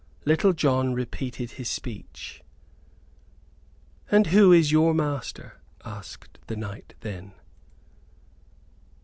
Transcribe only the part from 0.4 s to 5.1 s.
John repeated his speech. "And who is your